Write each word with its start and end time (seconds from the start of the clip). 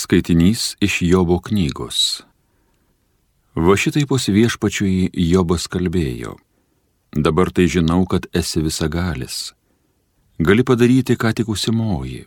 Skaitinys 0.00 0.76
iš 0.80 1.02
Jobo 1.02 1.36
knygos. 1.44 2.22
Va 3.52 3.74
šitai 3.76 4.06
pos 4.08 4.30
viešpačiui 4.32 5.10
Jobas 5.12 5.66
kalbėjo. 5.68 6.38
Dabar 7.12 7.50
tai 7.52 7.66
žinau, 7.68 8.06
kad 8.08 8.24
esi 8.32 8.62
visagalis. 8.64 9.50
Gali 10.40 10.64
padaryti, 10.64 11.18
ką 11.20 11.34
tik 11.36 11.50
užsimoji. 11.52 12.22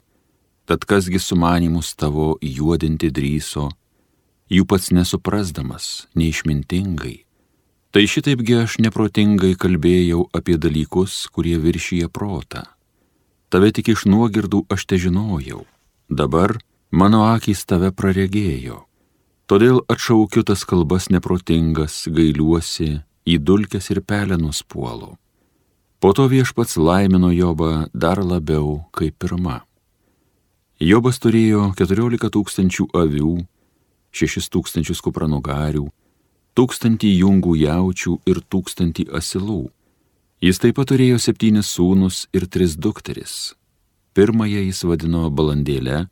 Tad 0.69 0.85
kasgi 0.85 1.17
sumanimus 1.17 1.95
tavo 1.97 2.35
juodinti 2.45 3.09
drįso, 3.09 3.71
jų 4.53 4.67
pats 4.69 4.91
nesuprasdamas, 4.93 5.87
neišmintingai. 6.13 7.15
Tai 7.89 8.03
šitaipgi 8.13 8.59
aš 8.59 8.75
neprotingai 8.85 9.55
kalbėjau 9.57 10.27
apie 10.29 10.59
dalykus, 10.61 11.23
kurie 11.33 11.57
viršyje 11.65 12.11
protą. 12.13 12.67
Tave 13.49 13.73
tik 13.73 13.89
iš 13.95 14.05
nuogirdų 14.05 14.61
aš 14.69 14.85
te 14.85 15.01
žinojau. 15.07 15.65
Dabar 16.21 16.59
mano 16.93 17.23
akys 17.33 17.65
tave 17.65 17.89
praregėjo. 17.91 18.83
Todėl 19.49 19.81
atšaukiu 19.91 20.45
tas 20.47 20.63
kalbas 20.69 21.09
neprotingas, 21.09 22.05
gailiuosi, 22.07 23.01
į 23.25 23.35
dulkes 23.41 23.89
ir 23.91 24.01
pelenus 24.05 24.61
puolu. 24.63 25.15
Po 25.99 26.13
to 26.13 26.27
viešpats 26.31 26.77
laimino 26.77 27.31
Jobą 27.31 27.87
dar 27.93 28.21
labiau 28.23 28.83
kaip 28.91 29.17
pirma. 29.19 29.63
Jobas 30.79 31.19
turėjo 31.23 31.71
14 31.79 32.29
tūkstančių 32.35 32.89
avių, 32.99 33.33
6 34.11 34.49
tūkstančius 34.53 35.01
kupranugarių, 35.03 35.85
tūkstantį 36.53 37.13
jungų 37.23 37.55
jaučių 37.63 38.17
ir 38.29 38.41
tūkstantį 38.51 39.07
asilų. 39.15 39.63
Jis 40.43 40.59
taip 40.59 40.75
pat 40.75 40.91
turėjo 40.91 41.21
septynis 41.23 41.71
sūnus 41.71 42.25
ir 42.35 42.49
tris 42.51 42.75
dukteris. 42.75 43.55
Pirmąją 44.13 44.65
jis 44.67 44.83
vadino 44.83 45.29
balandėlę, 45.31 46.09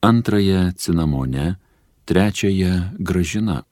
antrąją 0.00 0.72
cinamone, 0.72 1.56
trečiąją 2.04 2.82
gražina. 2.98 3.62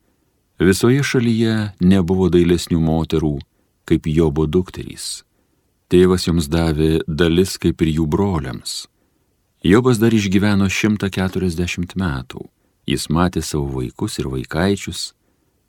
Visoje 0.59 1.03
šalyje 1.03 1.53
nebuvo 1.81 2.29
dailesnių 2.33 2.79
moterų 2.81 3.37
kaip 3.85 4.07
Jobo 4.09 4.47
dukterys. 4.47 5.23
Tėvas 5.87 6.27
joms 6.27 6.49
davė 6.49 6.99
dalis 7.07 7.55
kaip 7.61 7.81
ir 7.85 7.93
jų 7.99 8.05
broliams. 8.09 8.87
Jobas 9.63 10.01
dar 10.01 10.13
išgyveno 10.13 10.67
140 10.69 11.95
metų. 11.95 12.41
Jis 12.87 13.07
matė 13.09 13.43
savo 13.43 13.79
vaikus 13.79 14.17
ir 14.19 14.27
vaikaičius 14.31 15.11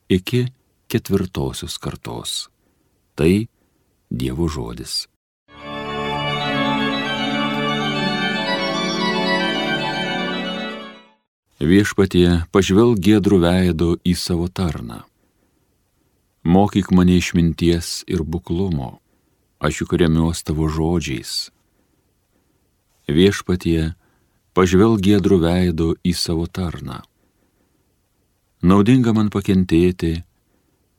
iki 0.09 0.47
ketvirtosios 0.89 1.79
kartos. 1.79 2.49
Tai 3.15 3.49
Dievo 4.09 4.49
žodis. 4.49 5.05
Viešpatie, 11.59 12.47
pažvelg 12.55 13.01
gėdrų 13.03 13.41
veido 13.43 13.97
į 14.07 14.13
savo 14.15 14.47
tarną. 14.47 15.03
Mokyk 16.47 16.93
mane 16.95 17.17
išminties 17.19 18.05
ir 18.07 18.23
buklumo, 18.23 19.01
aš 19.59 19.83
juk 19.83 19.97
remiuos 19.99 20.45
tavo 20.47 20.69
žodžiais. 20.71 21.51
Viešpatie, 23.11 23.99
pažvelg 24.55 25.03
gėdrų 25.03 25.41
veido 25.43 25.89
į 26.07 26.15
savo 26.15 26.47
tarną. 26.47 27.03
Naudinga 28.63 29.11
man 29.11 29.27
pakentėti, 29.27 30.23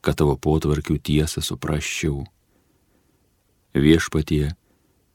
kad 0.04 0.20
tavo 0.20 0.36
potvarkių 0.36 0.98
tiesą 1.00 1.40
suprasčiau. 1.40 2.28
Viešpatie, 3.72 4.52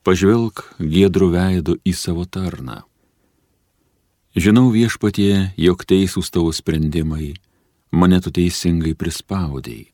pažvelg 0.02 0.66
gėdrų 0.82 1.30
veido 1.38 1.78
į 1.86 1.94
savo 1.94 2.26
tarną 2.26 2.82
Žinau 4.36 4.68
viešpatie, 4.68 5.56
jog 5.56 5.86
teisūs 5.88 6.28
tavo 6.28 6.52
sprendimai, 6.52 7.38
mane 7.96 8.18
tu 8.20 8.34
teisingai 8.36 8.92
prispaudėjai. 8.92 9.86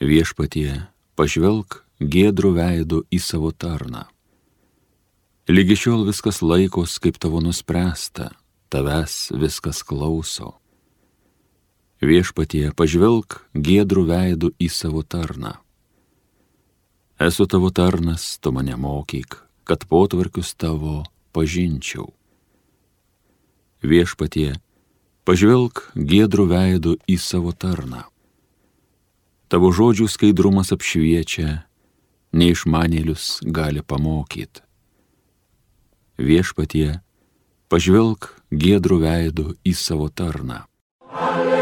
Viešpatie, 0.00 0.88
pažvelk 1.12 1.82
gėdrų 2.00 2.54
veidų 2.56 3.00
į 3.12 3.18
savo 3.20 3.50
tarną. 3.52 4.06
Lygi 5.52 5.76
šiol 5.76 6.06
viskas 6.08 6.40
laikos, 6.40 6.94
kaip 7.04 7.18
tavo 7.20 7.42
nuspręsta, 7.44 8.30
tavęs 8.72 9.16
viskas 9.36 9.82
klauso. 9.84 10.54
Viešpatie, 12.00 12.70
pažvelk 12.72 13.42
gėdrų 13.52 14.06
veidų 14.08 14.50
į 14.56 14.70
savo 14.72 15.02
tarną. 15.04 15.58
Esu 17.20 17.44
tavo 17.44 17.68
tarnas, 17.68 18.38
tu 18.40 18.54
mane 18.56 18.80
mokyk, 18.80 19.36
kad 19.68 19.84
potvarkius 19.84 20.54
tavo 20.56 21.02
pažinčiau 21.36 22.08
viešpatie, 23.82 24.54
pažvelk 25.24 25.90
gėdrų 25.94 26.46
veidų 26.50 26.96
į 27.08 27.16
savo 27.20 27.52
tarną. 27.52 28.06
Tavo 29.50 29.72
žodžių 29.74 30.06
skaidrumas 30.06 30.70
apšviečia, 30.74 31.64
neišmanėlius 32.32 33.40
gali 33.46 33.82
pamokyti. 33.82 34.62
Viešpatie, 36.20 37.00
pažvelk 37.72 38.34
gėdrų 38.52 39.00
veidų 39.06 39.46
į 39.64 39.74
savo 39.74 40.10
tarną. 40.12 40.66
Alleluja. 41.10 41.59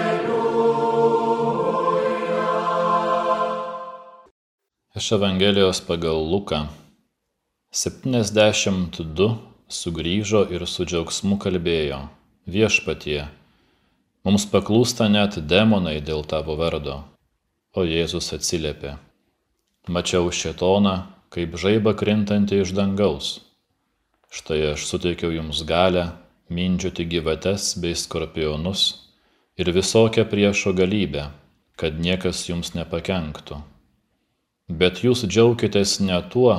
Iš 4.96 5.12
Evangelijos 5.20 5.84
pagal 5.84 6.24
Luką 6.24 6.72
72 7.76 9.32
sugrįžo 9.68 10.48
ir 10.56 10.64
su 10.72 10.88
džiaugsmu 10.88 11.36
kalbėjo 11.36 12.00
viešpatie 12.48 13.26
Mums 14.26 14.48
paklūsta 14.50 15.06
net 15.06 15.36
demonai 15.46 16.00
dėl 16.02 16.24
tavo 16.26 16.56
vardo. 16.58 17.04
O 17.78 17.84
Jėzus 17.86 18.32
atsiliepė. 18.34 18.96
Mačiau 19.86 20.32
šetoną, 20.34 20.96
kaip 21.30 21.54
žaiba 21.62 21.92
krintantį 21.94 22.64
iš 22.64 22.72
dangaus. 22.74 23.28
Štai 24.34 24.72
aš 24.72 24.88
suteikiau 24.90 25.30
jums 25.30 25.62
galę 25.70 26.08
mindžioti 26.50 27.06
gyvates 27.12 27.76
bei 27.84 27.94
skorpionus 27.94 28.86
ir 29.62 29.70
visokią 29.76 30.26
priešo 30.32 30.74
galybę, 30.74 31.28
kad 31.78 32.00
niekas 32.02 32.48
jums 32.50 32.74
nepakenktų. 32.74 33.60
Bet 34.82 35.04
jūs 35.06 35.22
džiaukitės 35.30 36.00
ne 36.02 36.18
tuo, 36.34 36.56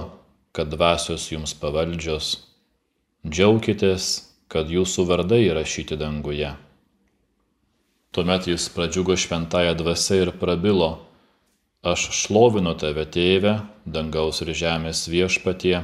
kad 0.55 0.71
dvasios 0.71 1.27
jums 1.33 1.57
pavaldžios, 1.59 2.31
džiaukitės, 3.27 4.07
kad 4.47 4.71
jūsų 4.71 5.09
vardai 5.11 5.43
įrašyti 5.49 5.99
danguje. 5.99 6.55
Tuomet 8.17 8.47
jis 8.49 8.71
pradžiugo 8.73 9.13
šventąją 9.13 9.75
dvasę 9.77 10.17
ir 10.23 10.31
prabilo, 10.41 10.87
aš 11.85 12.07
šlovinu 12.17 12.73
tave, 12.81 13.03
tėve, 13.13 13.59
dangaus 13.85 14.41
ir 14.41 14.55
žemės 14.57 15.03
viešpatie, 15.13 15.83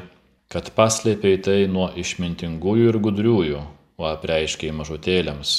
kad 0.48 0.70
paslėpiai 0.72 1.42
tai 1.44 1.58
nuo 1.68 1.90
išmintingųjų 1.92 2.86
ir 2.88 2.98
gudriųjų, 3.04 3.60
o 4.00 4.06
apreiškiai 4.08 4.72
mažutėliams. 4.78 5.52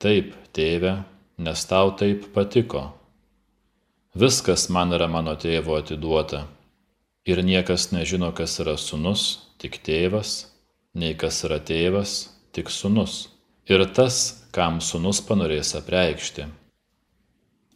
Taip, 0.00 0.32
tėve, 0.56 0.94
nes 1.36 1.66
tau 1.68 1.92
taip 2.00 2.24
patiko. 2.32 2.86
Viskas 4.16 4.70
man 4.72 4.96
yra 4.96 5.10
mano 5.12 5.36
tėvo 5.36 5.76
atiduota. 5.76 6.46
Ir 7.28 7.44
niekas 7.44 7.90
nežino, 7.92 8.32
kas 8.32 8.56
yra 8.64 8.78
sunus, 8.80 9.26
tik 9.60 9.76
tėvas, 9.84 10.48
nei 10.96 11.12
kas 11.12 11.44
yra 11.44 11.60
tėvas, 11.60 12.16
tik 12.56 12.72
sunus. 12.72 13.26
Ir 13.70 13.84
tas, 13.94 14.48
kam 14.50 14.80
sunus 14.82 15.20
panorės 15.22 15.76
apreikšti. 15.78 16.48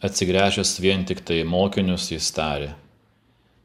Atsigręžęs 0.02 0.72
vien 0.82 1.04
tik 1.06 1.20
tai 1.22 1.44
mokinius 1.46 2.08
jis 2.10 2.26
tarė. 2.34 2.72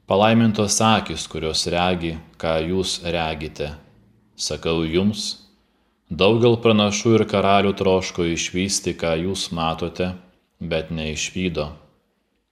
Palaimintos 0.05 0.75
akis, 0.85 1.25
kurios 1.31 1.65
regi, 1.73 2.11
ką 2.37 2.59
jūs 2.67 2.99
regite. 3.15 3.71
Sakau 4.37 4.83
jums, 4.85 5.23
daugel 6.09 6.59
pranašų 6.61 7.15
ir 7.17 7.23
karalių 7.33 7.73
troško 7.79 8.27
išvysti, 8.35 8.93
ką 9.01 9.15
jūs 9.23 9.47
matote, 9.57 10.11
bet 10.61 10.91
neišvydo. 10.93 11.67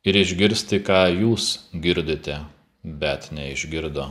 Ir 0.07 0.17
išgirsti, 0.23 0.81
ką 0.81 1.03
jūs 1.13 1.51
girdite, 1.75 2.39
bet 2.81 3.29
neišgirdo. 3.35 4.09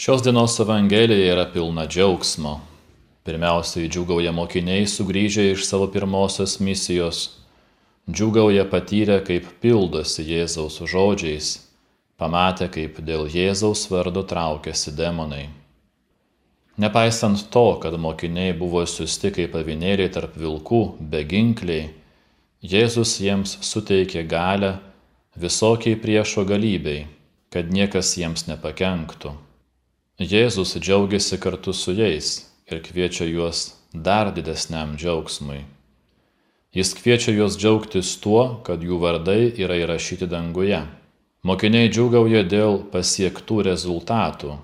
Šios 0.00 0.22
dienos 0.24 0.54
Evangelija 0.60 1.32
yra 1.34 1.42
pilna 1.52 1.82
džiaugsmo, 1.86 2.54
Pirmiausiai 3.24 3.88
džiugauja 3.92 4.30
mokiniai 4.32 4.86
sugrįžę 4.88 5.42
iš 5.50 5.66
savo 5.68 5.90
pirmosios 5.92 6.54
misijos. 6.64 7.18
Džiugauja 8.08 8.64
patyrę, 8.72 9.18
kaip 9.26 9.50
pildosi 9.60 10.24
Jėzaus 10.24 10.78
žodžiais, 10.92 11.50
pamatę, 12.16 12.70
kaip 12.72 13.02
dėl 13.10 13.26
Jėzaus 13.28 13.82
vardo 13.92 14.22
traukiasi 14.30 14.94
demonai. 14.96 15.42
Nepaisant 16.80 17.44
to, 17.52 17.66
kad 17.84 17.98
mokiniai 18.06 18.56
buvo 18.56 18.86
siusti 18.88 19.34
kaip 19.36 19.60
avinėliai 19.60 20.08
tarp 20.16 20.40
vilkų, 20.40 20.80
beginkliai, 21.12 21.92
Jėzus 22.64 23.18
jiems 23.20 23.58
suteikė 23.60 24.24
galę 24.24 24.72
visokiai 25.36 26.00
priešo 26.00 26.48
galybei, 26.48 27.04
kad 27.52 27.68
niekas 27.68 28.16
jiems 28.16 28.48
nepakenktų. 28.48 29.36
Jėzus 30.20 30.74
džiaugiasi 30.76 31.38
kartu 31.40 31.72
su 31.72 31.94
jais 31.96 32.26
ir 32.68 32.82
kviečia 32.84 33.24
juos 33.24 33.60
dar 33.94 34.28
didesniam 34.36 34.90
džiaugsmui. 35.00 35.62
Jis 36.76 36.90
kviečia 36.98 37.32
juos 37.32 37.56
džiaugtis 37.56 38.10
tuo, 38.20 38.60
kad 38.66 38.84
jų 38.84 38.98
vardai 39.00 39.48
yra 39.56 39.78
įrašyti 39.80 40.28
danguje. 40.28 40.82
Mokiniai 41.40 41.88
džiūgauja 41.88 42.42
dėl 42.44 42.76
pasiektų 42.92 43.62
rezultatų, 43.70 44.58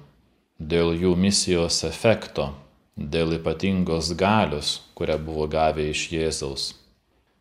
dėl 0.61 0.93
jų 0.93 1.15
misijos 1.17 1.81
efekto, 1.89 2.51
dėl 2.97 3.39
ypatingos 3.39 4.13
galios, 4.13 4.83
kurią 4.93 5.17
buvo 5.25 5.49
gavę 5.49 5.89
iš 5.89 6.11
Jėzaus. 6.13 6.67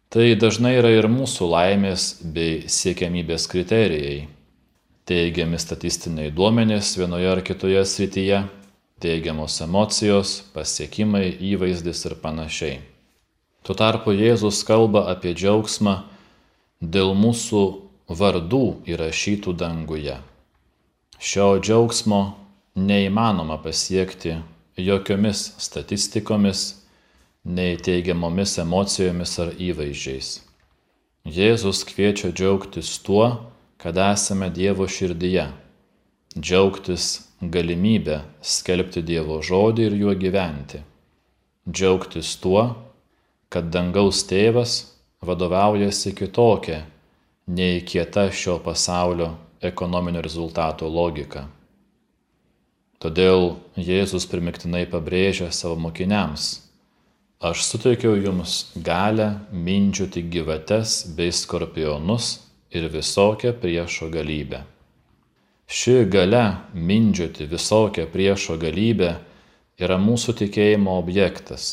Tai 0.07 0.31
dažnai 0.39 0.77
yra 0.79 0.95
ir 0.95 1.11
mūsų 1.11 1.51
laimės 1.51 2.07
bei 2.23 2.63
siekiamybės 2.71 3.51
kriterijai. 3.51 4.29
Teigiami 5.05 5.59
statistiniai 5.61 6.31
duomenys 6.33 6.95
vienoje 6.97 7.29
ar 7.29 7.41
kitoje 7.45 7.83
srityje, 7.85 8.39
teigiamos 8.97 9.59
emocijos, 9.61 10.39
pasiekimai, 10.55 11.27
įvaizdis 11.45 12.01
ir 12.09 12.15
panašiai. 12.23 12.79
Tuo 13.61 13.75
tarpu 13.77 14.15
Jėzus 14.17 14.63
kalba 14.65 15.03
apie 15.13 15.35
džiaugsmą 15.37 15.95
dėl 16.81 17.13
mūsų 17.17 17.61
vardų 18.09 18.63
įrašytų 18.89 19.53
danguje. 19.61 20.17
Šio 21.21 21.47
džiaugsmo 21.61 22.21
neįmanoma 22.75 23.61
pasiekti 23.61 24.39
jokiomis 24.77 25.51
statistikomis, 25.61 26.67
nei 27.45 27.77
teigiamomis 27.77 28.57
emocijomis 28.61 29.37
ar 29.39 29.53
įvaizdžiais. 29.53 30.39
Jėzus 31.25 31.85
kviečia 31.85 32.33
džiaugtis 32.33 32.97
tuo, 33.05 33.51
kad 33.77 33.97
esame 33.97 34.49
Dievo 34.49 34.87
širdyje, 34.87 35.45
džiaugtis 36.39 37.05
galimybę 37.41 38.21
skelbti 38.41 39.03
Dievo 39.05 39.41
žodį 39.43 39.87
ir 39.89 39.95
juo 39.99 40.15
gyventi, 40.19 40.81
džiaugtis 41.69 42.35
tuo, 42.41 42.65
kad 43.49 43.69
dangaus 43.71 44.23
tėvas 44.27 44.77
vadovaujasi 45.25 46.15
kitokia 46.15 46.83
nei 47.47 47.81
kieta 47.85 48.29
šio 48.31 48.57
pasaulio 48.63 49.29
ekonominio 49.61 50.21
rezultato 50.21 50.89
logika. 50.89 51.45
Todėl 52.99 53.57
Jėzus 53.77 54.25
primiktinai 54.31 54.85
pabrėžia 54.89 55.51
savo 55.53 55.75
mokiniams, 55.77 56.47
aš 57.43 57.65
suteikiau 57.67 58.15
jums 58.17 58.71
galę 58.75 59.27
mindžiuoti 59.51 60.23
gyvates 60.31 61.03
bei 61.17 61.33
skorpionus 61.35 62.44
ir 62.75 62.89
visokią 62.91 63.53
priešo 63.61 64.09
galybę. 64.11 64.65
Ši 65.65 66.03
gale 66.11 66.43
mindžiuoti 66.75 67.47
visokią 67.49 68.05
priešo 68.13 68.59
galybę 68.61 69.15
yra 69.81 69.97
mūsų 69.97 70.35
tikėjimo 70.43 70.93
objektas. 70.99 71.71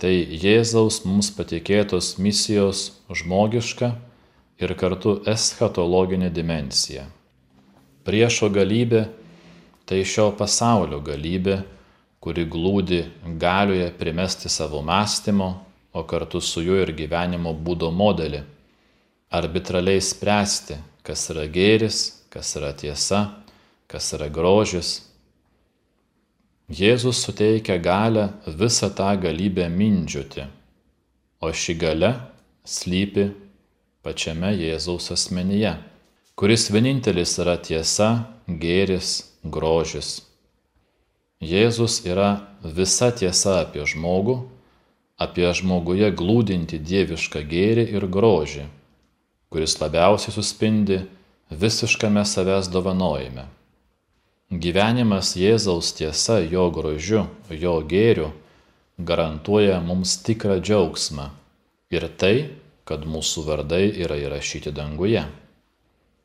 Tai 0.00 0.12
Jėzaus 0.12 1.02
mums 1.04 1.32
patikėtos 1.36 2.14
misijos 2.22 2.84
žmogiška 3.10 3.90
ir 4.62 4.76
kartu 4.78 5.16
eschatologinė 5.28 6.30
dimensija. 6.32 7.08
Priešo 8.06 8.48
galybė 8.54 9.08
tai 9.88 10.04
šio 10.06 10.30
pasaulio 10.38 11.00
galybė, 11.02 11.58
kuri 12.22 12.46
glūdi 12.46 13.02
galioje 13.40 13.90
primesti 13.98 14.48
savo 14.52 14.84
mąstymo, 14.86 15.50
o 15.92 16.04
kartu 16.06 16.40
su 16.40 16.62
juo 16.62 16.78
ir 16.78 16.92
gyvenimo 16.94 17.50
būdo 17.52 17.90
modelį, 17.90 18.44
arbitraliai 19.30 20.02
spręsti, 20.02 20.76
kas 21.06 21.28
yra 21.30 21.46
gėris, 21.46 22.26
kas 22.30 22.56
yra 22.58 22.72
tiesa, 22.74 23.20
kas 23.90 24.12
yra 24.16 24.26
grožis. 24.30 25.00
Jėzus 26.70 27.22
suteikia 27.24 27.78
galę 27.82 28.28
visą 28.46 28.90
tą 28.94 29.10
galybę 29.22 29.66
mindžiuoti, 29.70 30.46
o 31.42 31.50
ši 31.50 31.74
gale 31.78 32.12
slypi 32.66 33.30
pačiame 34.02 34.52
Jėzaus 34.54 35.10
asmenyje, 35.14 35.76
kuris 36.38 36.68
vienintelis 36.70 37.34
yra 37.42 37.56
tiesa, 37.58 38.10
gėris, 38.46 39.10
grožis. 39.42 40.20
Jėzus 41.40 42.02
yra 42.06 42.30
visa 42.62 43.10
tiesa 43.16 43.60
apie 43.64 43.86
žmogų, 43.88 44.36
apie 45.20 45.48
žmoguje 45.56 46.10
glūdinti 46.16 46.78
dievišką 46.82 47.42
gėrį 47.50 47.86
ir 47.96 48.06
grožį, 48.06 48.66
kuris 49.50 49.80
labiausiai 49.80 50.34
suspindi 50.34 51.00
visiškame 51.50 52.24
savęs 52.24 52.70
dovanojime. 52.70 53.48
Gyvenimas 54.50 55.36
Jėzaus 55.38 55.92
tiesa, 55.94 56.40
jo 56.42 56.70
grožiu, 56.74 57.26
jo 57.50 57.74
gėriu 57.86 58.30
garantuoja 58.98 59.80
mums 59.82 60.16
tikrą 60.26 60.58
džiaugsmą 60.62 61.28
ir 61.94 62.06
tai, 62.18 62.34
kad 62.86 63.06
mūsų 63.06 63.46
vardai 63.46 63.84
yra 64.02 64.18
įrašyti 64.18 64.72
danguje. 64.74 65.22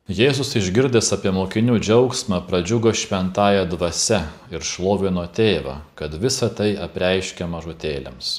Jėzus 0.06 0.52
išgirdęs 0.58 1.10
apie 1.16 1.32
mokinių 1.34 1.80
džiaugsmą 1.82 2.44
pradžiugo 2.46 2.92
šventąją 2.94 3.64
dvasę 3.72 4.20
ir 4.54 4.62
šlovino 4.62 5.26
tėvą, 5.26 5.80
kad 5.98 6.14
visa 6.22 6.46
tai 6.50 6.76
apreiškia 6.78 7.50
mažutėlėms. 7.50 8.36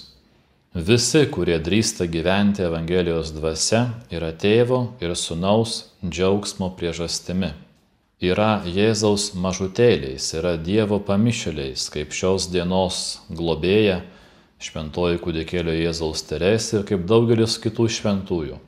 Visi, 0.77 1.24
kurie 1.33 1.56
drįsta 1.57 2.06
gyventi 2.06 2.62
Evangelijos 2.62 3.31
dvasia, 3.33 3.79
yra 4.13 4.27
tėvo 4.29 4.91
ir 5.01 5.15
sunaus 5.18 5.88
džiaugsmo 6.06 6.68
priežastimi. 6.77 7.50
Yra 8.21 8.62
Jėzaus 8.62 9.31
mažutėliais, 9.33 10.27
yra 10.38 10.53
Dievo 10.62 11.00
pamišėliais, 11.07 11.88
kaip 11.89 12.13
šios 12.13 12.45
dienos 12.53 13.24
globėja 13.33 14.03
šventoji 14.62 15.17
kūdikėlio 15.24 15.74
Jėzaus 15.79 16.22
Teresė 16.29 16.84
ir 16.84 16.86
kaip 16.91 17.10
daugelis 17.10 17.57
kitų 17.63 17.89
šventųjų. 17.98 18.62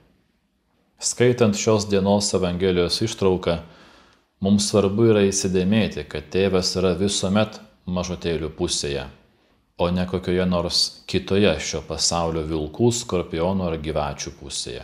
Skaitant 0.97 1.61
šios 1.61 1.85
dienos 1.93 2.33
Evangelijos 2.33 3.03
ištrauką, 3.05 3.59
mums 4.41 4.71
svarbu 4.73 5.11
yra 5.13 5.27
įsidėmėti, 5.29 6.09
kad 6.09 6.33
tėvas 6.33 6.73
yra 6.81 6.95
visuomet 6.97 7.61
mažutėlių 7.85 8.49
pusėje, 8.57 9.05
o 9.79 9.89
ne 9.95 10.05
kokioje 10.09 10.45
nors 10.45 10.81
kitoje 11.09 11.55
šio 11.63 11.81
pasaulio 11.88 12.43
vilkų, 12.50 12.91
skorpionų 13.00 13.69
ar 13.71 13.79
gyvačių 13.79 14.36
pusėje. 14.41 14.83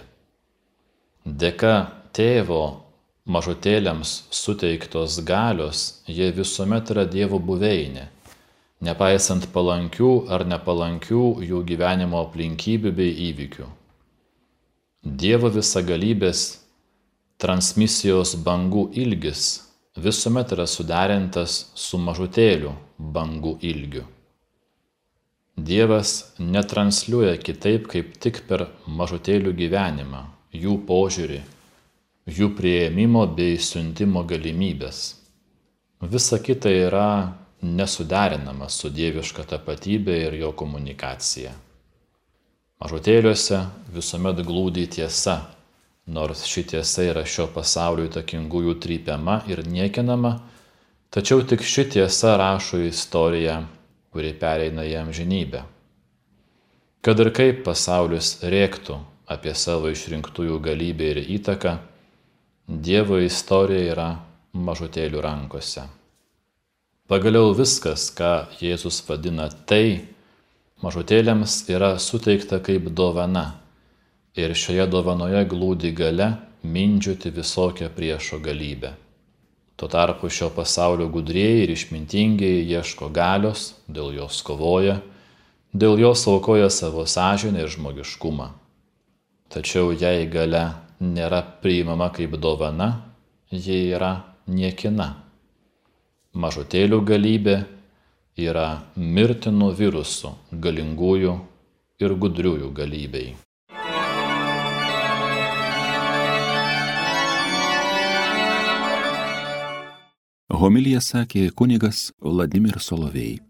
Dėka 1.26 1.76
tėvo 2.16 2.64
mažutėliams 3.28 4.18
suteiktos 4.32 5.20
galios, 5.28 5.86
jie 6.08 6.32
visuomet 6.32 6.94
yra 6.94 7.06
Dievo 7.10 7.42
buveinė 7.42 8.10
nepaisant 8.84 9.48
palankių 9.54 10.12
ar 10.32 10.46
nepalankių 10.48 11.24
jų 11.48 11.62
gyvenimo 11.70 12.22
aplinkybių 12.26 12.92
bei 12.96 13.14
įvykių. 13.30 13.68
Dievo 15.06 15.52
visagalybės 15.54 16.46
transmisijos 17.42 18.36
bangų 18.46 18.90
ilgis 19.04 19.46
visuomet 19.96 20.52
yra 20.56 20.66
suderintas 20.68 21.72
su 21.76 22.00
mažutėlių 22.02 22.74
bangų 23.16 23.58
ilgiu. 23.62 24.04
Dievas 25.56 26.34
netransliuoja 26.40 27.38
kitaip 27.40 27.86
kaip 27.88 28.18
tik 28.20 28.42
per 28.48 28.66
mažutėlių 28.92 29.54
gyvenimą, 29.56 30.26
jų 30.52 30.74
požiūrį, 30.88 31.38
jų 32.28 32.50
prieimimo 32.58 33.22
bei 33.38 33.56
siuntimo 33.56 34.26
galimybės. 34.28 35.00
Visa 36.04 36.42
kita 36.44 36.70
yra 36.70 37.08
nesuderinamas 37.64 38.76
su 38.82 38.92
dieviška 38.92 39.46
tapatybė 39.54 40.18
ir 40.26 40.36
jo 40.42 40.52
komunikacija. 40.52 41.54
Mažutėliuose 42.84 43.62
visuomet 43.96 44.42
glūdi 44.44 44.84
tiesa, 44.92 45.38
nors 46.06 46.44
ši 46.44 46.66
tiesa 46.74 47.08
yra 47.14 47.24
šio 47.24 47.48
pasaulio 47.56 48.10
įtakingųjų 48.10 48.76
trypiama 48.84 49.40
ir 49.48 49.64
niekinama, 49.64 50.36
tačiau 51.16 51.48
tik 51.48 51.64
ši 51.64 51.88
tiesa 51.96 52.36
rašo 52.44 52.84
istoriją, 52.84 53.62
kuri 54.16 54.32
pereina 54.40 54.86
į 54.88 54.96
amžinybę. 55.02 55.66
Kad 57.04 57.20
ir 57.20 57.30
kaip 57.36 57.60
pasaulis 57.68 58.38
rėktų 58.48 58.96
apie 59.36 59.52
savo 59.60 59.92
išrinktųjų 59.92 60.62
galybę 60.64 61.12
ir 61.12 61.20
įtaką, 61.36 61.76
Dievo 62.66 63.20
istorija 63.22 63.92
yra 63.92 64.08
mažutėlių 64.58 65.20
rankose. 65.22 65.84
Pagaliau 67.06 67.52
viskas, 67.54 68.08
ką 68.10 68.48
Jėzus 68.58 69.04
vadina 69.06 69.52
tai, 69.70 70.08
mažutėlėms 70.82 71.60
yra 71.70 71.92
suteikta 72.02 72.58
kaip 72.66 72.90
dovana. 72.90 73.60
Ir 74.34 74.58
šioje 74.58 74.88
dovanoje 74.90 75.46
glūdi 75.52 75.94
gale 75.94 76.32
mindžiuoti 76.66 77.30
visokią 77.36 77.92
priešo 77.94 78.42
galybę. 78.42 78.96
Tuo 79.76 79.88
tarpu 79.92 80.30
šio 80.30 80.50
pasaulio 80.56 81.10
gudrieji 81.12 81.64
ir 81.66 81.72
išmintingiai 81.74 82.64
ieško 82.64 83.10
galios, 83.12 83.74
dėl 83.92 84.14
jos 84.16 84.40
kovoja, 84.48 85.02
dėl 85.76 86.00
jos 86.00 86.24
aukoja 86.32 86.70
savo 86.72 87.04
sąžinę 87.04 87.66
ir 87.66 87.72
žmogiškumą. 87.74 88.48
Tačiau 89.52 89.92
jei 89.92 90.30
gale 90.32 90.64
nėra 91.04 91.42
priimama 91.62 92.08
kaip 92.16 92.38
dovana, 92.40 92.90
ji 93.52 93.92
yra 93.92 94.14
niekina. 94.48 95.12
Mažutėlių 96.36 97.02
galybė 97.08 97.58
yra 98.36 98.68
mirtinų 98.96 99.72
virusų 99.76 100.32
galingųjų 100.52 101.36
ir 102.04 102.16
gudriųjų 102.20 102.72
galybei. 102.76 103.34
Homilija 110.56 111.02
sakė 111.04 111.50
kunigas 111.52 112.12
Vladimir 112.22 112.80
Solovėjai. 112.80 113.46